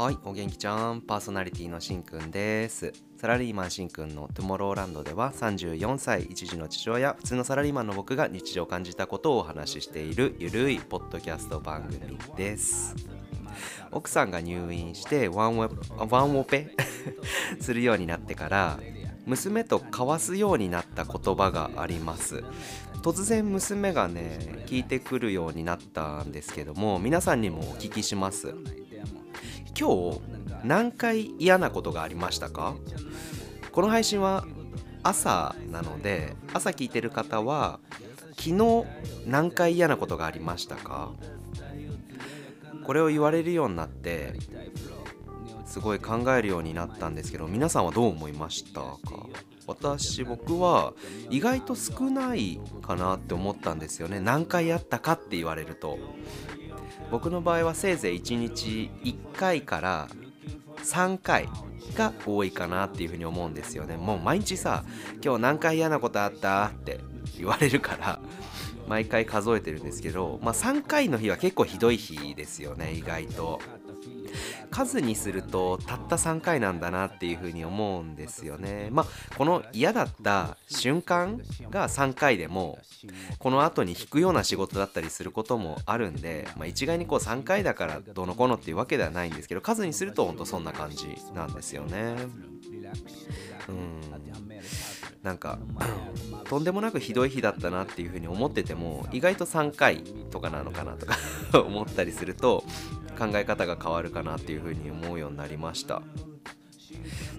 [0.00, 2.90] はい、お元気ちゃん、パーソナリティのしんくんです。
[3.18, 12.96] サラリーマンしんくんのトゥモローランドでは34歳、一児の父親、普通のサラリーマンの僕が日常を感じたことをお話ししているゆるいポッドキャスト番組です。
[13.92, 15.68] 奥さんが入院してワンオ
[16.08, 16.74] ワンオペ？
[17.60, 18.80] するようになってから
[19.26, 22.42] 娘と交わすようになった言葉があります
[23.02, 28.54] 突然娘がね聞いてくるようになったんですけども皆さんにもお聞きします
[29.80, 30.20] 今日
[30.62, 32.74] 何回嫌なことがありましたか？
[33.72, 34.44] この配信は
[35.02, 37.80] 朝なので朝聞いてる方は
[38.36, 38.84] 昨日
[39.26, 41.12] 何回嫌なことがありましたか？
[42.84, 44.34] これを言われるようになって
[45.64, 48.98] すごい考えるようになったんですけど皆さんはどう思いましたか？
[49.66, 50.92] 私僕は
[51.30, 54.20] 意外と少ないかなって思ったんですよね。
[54.20, 55.98] 何回やったかって言われると。
[57.10, 60.08] 僕の場合はせいぜい1日1回から
[60.84, 61.48] 3回
[61.96, 63.96] が多いかなっていうふうに思うんですよね。
[63.96, 64.84] もう毎日さ
[65.22, 67.00] 今日何回嫌なことあったって
[67.36, 68.20] 言われるから
[68.88, 73.60] 毎回数えてるんですけど、まあ、3回の日は結構ひどい日ですよね意外と。
[74.70, 78.88] 数にするとたった3回なんだなっていうふうに思うんですよね。
[78.90, 79.06] まあ
[79.36, 82.78] この嫌だった瞬間が3回でも
[83.38, 92.16] この後に引くような仕事だったりすることもあるんで、まあ、一概にこう3回だからどうのこうのっていうわけではないんですけど数にするとほんとそんな感じなんですよね。
[93.68, 94.00] うん。
[95.22, 95.58] なんか
[96.44, 101.16] とんでもなくひどい日だったなっていうふうに思ってても意外と3回とかなのかなとか
[101.60, 102.64] 思ったりすると
[103.20, 106.00] 考え方が変わるかなっていうふうに思うようになりました。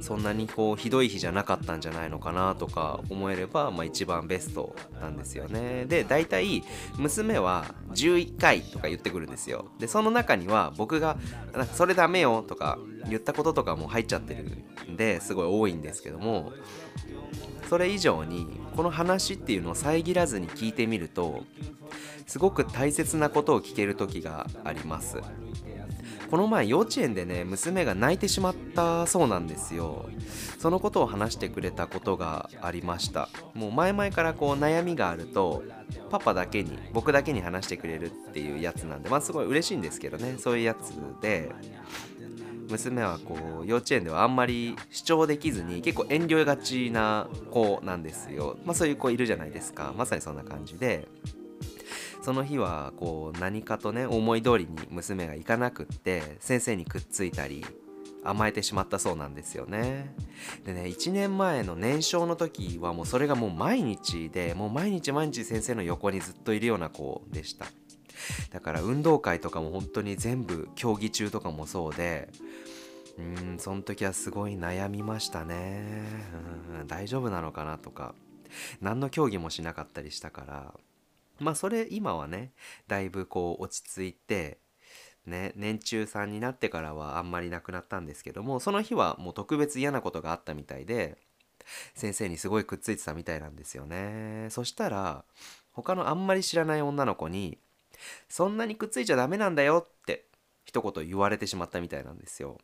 [0.00, 5.84] そんなにこうひどい日じゃなかったんじゃないのかなとか思えれば、まあ、一番ベストなんですよね。
[5.86, 6.62] で大体
[6.96, 9.66] 娘は11回とか言ってくるんですよ。
[9.78, 11.16] でその中には僕が
[11.74, 12.78] 「それダメよ」とか
[13.08, 14.44] 言ったこととかも入っちゃってる
[14.90, 16.52] んですごい多いんですけども
[17.68, 21.44] それ以上にこの話っていうのを遮らずに聞いてみると
[22.26, 25.18] すごく大切なことを聞ける時があります。
[26.30, 30.08] この前幼稚園でね娘が泣いてしまったそうなんですよ。
[30.58, 33.28] そのことを話してくれたことがありました。
[33.54, 35.64] もう前々からこう悩みがあると
[36.08, 40.36] パパだけに僕だけに話してくれるっていうやつなんでまあすごい嬉しいんですけどね。
[40.38, 41.50] そういうやつで
[42.68, 48.56] 娘はこう幼稚園ではあんまり主張できずに結構遠慮がちな子なんですよ。
[48.64, 49.92] まあそういう子いるじゃないですか。
[49.96, 51.08] まさにそんな感じで。
[52.22, 57.64] その日はこう何かとね思い通りに娘がいかなくって先生にくっついたり
[58.22, 60.14] 甘えてしまったそうなんですよね。
[60.64, 67.66] でね1年前の年少の時はもうそれがもう毎日でもう毎日毎日先生の横にずっといるような子でした。
[68.50, 72.28] だから運動会とかも本当に全部競技中とかもそうで
[73.18, 76.02] うんその時はすごい悩みましたね。
[76.86, 78.14] 大丈夫なのかなとか
[78.82, 80.74] 何の競技もしなかったりしたから
[81.40, 82.52] まあそれ今はね
[82.86, 84.58] だいぶこう落ち着いて
[85.26, 91.18] ね年中さんになってからはあんまりなくなったんですけどもその日はもう特別嫌なことがあったみたいで
[91.94, 94.48] 先生にすごいくっついてたみたいなんですよね。
[94.50, 95.24] そしたら
[95.72, 97.58] 他のあんまり知らない女の子に
[98.28, 100.26] 「そんなにくっついちゃダメなんだよ」って
[100.64, 102.58] 一言言われてしまったみたいなんですよ。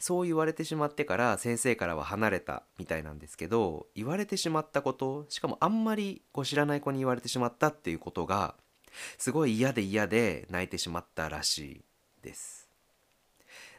[0.00, 8.54] そう言われてしまってから先生からは離れたみたいなんですけど言われてしまったことしかもあんまりこう知らない子に言われてしまったっていうことが
[9.18, 11.80] すごい嫌で嫌で泣いてしまったらしい
[12.22, 12.68] です。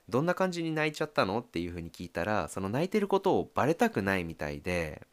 [0.07, 5.05] どんな感じに泣いちゃったのっていうふうに聞いたらその泣いてることをバレたくないみたいで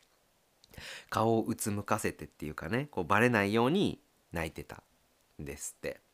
[1.10, 4.00] 顔をうつむかせてっていうかねこうバレないように
[4.32, 4.82] 泣いてた
[5.40, 6.05] んですって。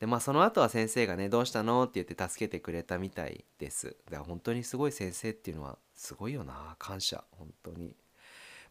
[0.00, 3.96] でまあその後は先生がね「どうしたの?」って言って助けてくれたみたいです。
[4.06, 6.76] だから本当にすごい先生っていうのはすごいよな。
[6.78, 7.24] 感謝。
[7.32, 7.96] 本当に。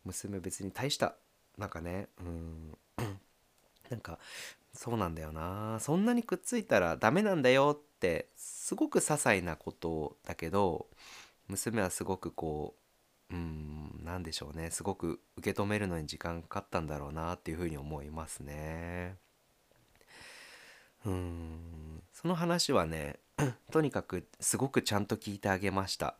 [0.03, 1.15] 娘別に大した
[1.57, 2.77] なんかねうん。
[3.89, 4.19] なんか
[4.73, 5.79] そうなんだよな。
[5.79, 10.87] そんなにくっついたらダメなんだよってすごく些細なことだけど
[11.47, 12.75] 娘はすごくこ
[13.31, 14.69] ううんなんでしょうね。
[14.71, 19.17] すごく受け止めるのに時間かかったんだろうなっていうふうに思いますね。
[21.05, 22.01] うん。
[22.13, 23.19] その話はね
[23.71, 26.15] とにかくすごくちゃんと聞いてあげました。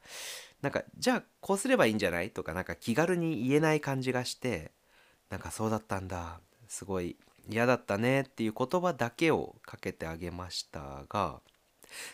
[0.62, 2.32] なんかじゃあこうすればいいんじゃない？
[2.32, 4.72] とかなんか気軽に言えない感じがして
[5.30, 6.40] なんかそうだったんだ。
[6.68, 7.16] すごい
[7.50, 8.22] 嫌だったね。
[8.22, 11.40] っていう言葉だけをかけてあげましたが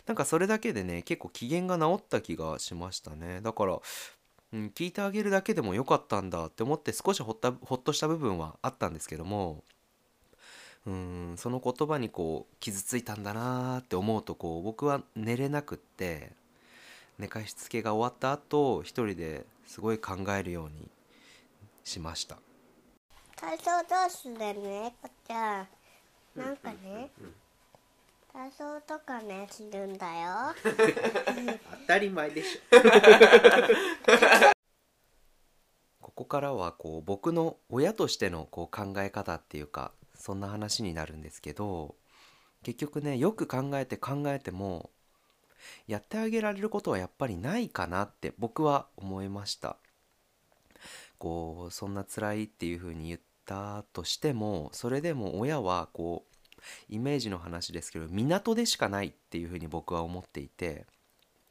[0.05, 3.41] なんかそれだけでね結構機嫌が治った気がしましたね。
[3.41, 3.79] だから、
[4.53, 9.63] うん、聞いてあげるだけでもよかったんだって思って少しほったほっとした部分はあったんですけども
[10.87, 16.31] うんその言葉にこう傷ついたんだなーって思うとこう僕は寝れなくって
[17.19, 20.89] 寝かしつけが終わった後一人ですごい考えるように
[21.83, 22.37] しました。
[23.35, 25.67] 体操どうするねこっちゃん
[26.35, 27.09] なんかね、
[28.31, 30.55] 体操とかねするんだよ。
[31.81, 32.61] 当たり前でしょ。
[36.01, 39.91] ここからはこう僕の親としてのこう考え方っていうか
[40.21, 41.95] そんな話になるんですけど
[42.63, 44.91] 結局ねよく考えて考えても
[45.87, 49.77] やってあげられることはやっぱりないかなって僕は思いました。
[51.19, 60.87] こうそんな辛いっていうふうに言ったとしてもそれでも親はこうイメージの話ですけど港でしかないっていうふうに僕は思っていて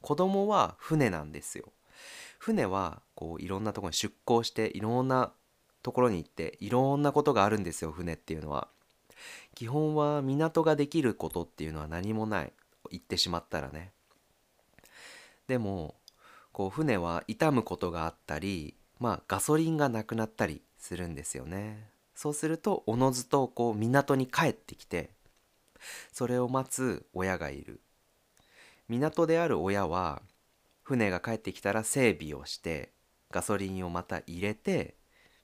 [0.01, 1.71] 子供は船なんですよ。
[2.39, 5.31] 船はこういろんなとこに出港していろんな
[5.83, 8.67] ところに行っていろんなことがあるんですよ船っていうのは。
[9.55, 12.53] 基本は港ができることっていうのは何もない
[12.89, 13.91] 行ってしまったらね。
[15.47, 15.95] でも
[16.51, 21.89] こう船は傷むことがあったりまあガソリンがなくなったりするんですよね。
[22.15, 25.09] そうするとおのずとこう港に帰ってきて
[26.11, 27.81] それを待つ親がいる。
[28.87, 30.21] 港である親は
[30.83, 32.91] 船が帰ってきたら整備をして
[33.31, 34.95] ガソリンをまた入れて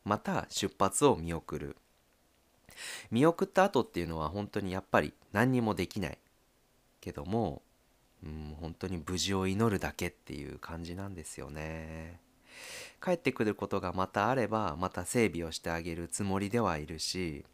[0.08, 1.76] また出発を見送る。
[3.12, 6.18] 見送った後っていうのは本当にやっぱり何にもできない
[7.02, 7.62] けども、
[8.24, 12.22] うん、本当に無事を祈るだけっていう感じなんですよね。
[13.04, 17.46] 帰ってくることがまたあればまた整備をしてあげるつもりではいるし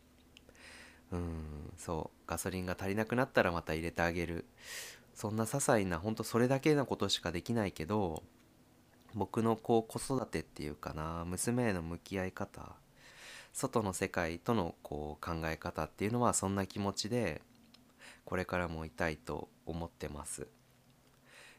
[1.12, 4.46] うんそうガソリンが足りなくなったらまた入れてあげる。
[5.16, 8.24] そんな些細な本当それだけのことしかできないけど
[9.15, 12.75] 僕のこう子育てっていうかな娘への向き合い方
[13.54, 17.42] 外の世界とのこう考え方っていうのはそんな気持ちで
[18.25, 20.48] これからもいたいと思ってます。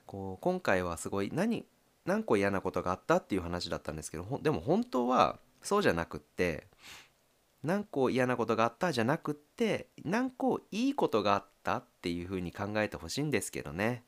[0.07, 1.65] こう今回はすごい何
[2.05, 6.67] 何個嫌なことがあったっていう話だったんですけどでも本当はそうじゃなくって
[7.63, 14.05] 何個嫌なことがあったじゃなくって何個いいことがあったっていうふうに考えてほしいんですけどね。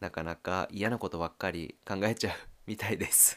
[0.00, 2.34] なかなか嫌なことばっかり考えちゃう。
[2.70, 3.36] みたいです。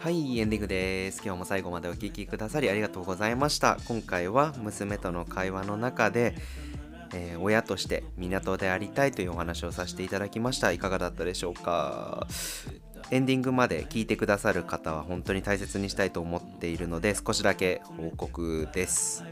[0.00, 1.22] はいエンディングです。
[1.24, 3.78] 今日も最後までお聴きくださりありがとうございました。
[3.86, 6.34] 今回は娘との会話の中で、
[7.14, 10.72] えー、親として港でありたいというお話をさせていただきました。
[10.72, 12.26] いかがだったでしょうか？
[13.10, 19.24] エンディングまで聞いてくださる方は本当に大切にしたいと思っているので少しだけ報告です。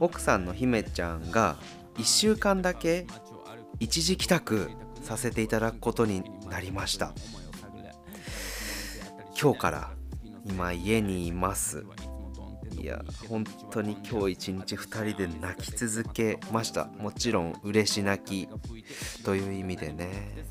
[0.00, 1.56] 奥さんの姫ちゃんが
[1.96, 3.06] 1週間だけ
[3.80, 4.70] 一時帰宅
[5.02, 7.12] させていただくことになりました。
[9.40, 9.90] 今日から
[10.44, 11.84] 今家にいます。
[12.80, 16.86] いや本当に今日一日2人で泣き続けました。
[16.98, 18.48] もちろん嬉し泣き
[19.24, 20.44] という意味でね。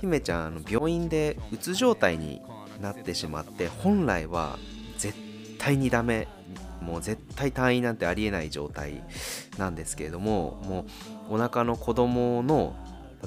[0.00, 2.40] 姫ちゃんあの病院でうつ状態に
[2.80, 4.58] なってしまって本来は
[4.98, 5.16] 絶
[5.58, 6.28] 対にダメ
[6.80, 9.02] もう絶対退院なんてありえない状態
[9.58, 10.86] なんですけれどもも
[11.30, 12.74] うお腹の子供の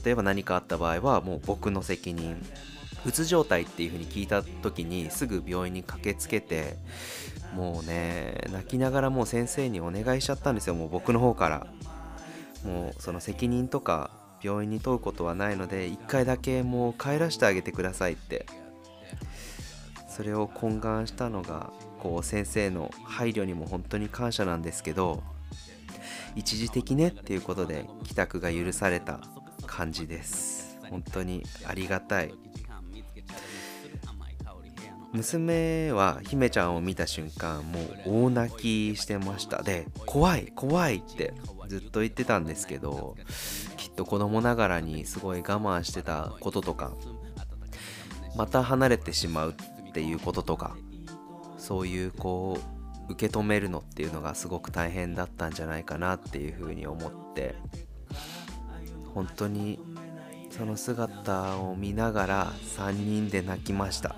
[0.04, 2.44] 例えば何かあった場合はもう僕の責任
[3.06, 6.78] うつ状態っていう風に聞いた時にすぐ病院に駆けつけて
[7.54, 11.68] もうね泣きながらもう先生にお願いしちゃったんですよもう僕の方から。
[12.64, 14.10] もうその責任とか
[14.44, 18.46] 病院に問うことはないので1回だけもう帰らせてあげてくださいって。
[20.16, 25.24] それを懇願したのがこう先生の配慮にも本当に感謝なんですけど
[26.36, 29.22] 一時的ねっていうことで帰宅が許された
[29.66, 30.78] 感じです。
[30.88, 32.34] 本当にありがたい。
[35.14, 39.64] 娘は姫ちゃんを見た瞬間もう大泣きしてました。
[39.64, 41.34] で怖い怖いって
[41.74, 43.16] ずっと言ってたんですけど
[43.78, 46.92] きっと子供ながらにすごい我慢してたこととか
[48.36, 49.56] また離れてしまう
[49.90, 50.78] っていうこととか
[51.58, 52.60] そういうこ
[53.10, 57.56] う受け止めるのっていうのがすごく大変だったんじゃないかなっていうふうに思って
[59.16, 59.80] 本当に
[60.52, 64.16] その姿を見ながら3人で泣きました。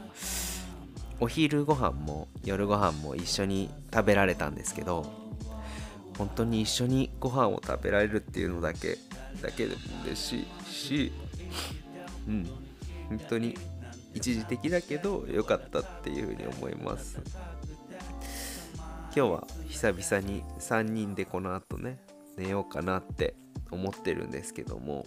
[1.21, 5.24] お昼ご飯も夜ご飯も一緒に食べられたんですけど
[6.17, 8.97] 本当に一緒にご飯を食べられるっていうのだけ
[9.41, 11.11] だけで嬉しいし
[12.27, 12.49] うん
[13.09, 13.55] 本当に
[14.13, 17.19] 一時的だけど良かったっていうふうに思います。
[19.15, 21.99] 今日は久々に3人でこの後ね
[22.35, 23.35] 寝ようかなって
[23.71, 25.05] 思ってるんですけども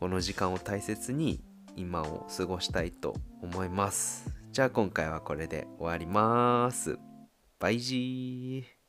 [0.00, 1.40] この時間を大切に
[1.76, 4.28] 今を過ごしたいと思います。
[4.50, 6.98] じゃあ今回はこれで終わります。
[7.60, 8.81] バイジー。